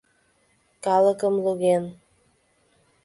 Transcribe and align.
Калыкым 0.85 1.35
луген. 1.45 1.83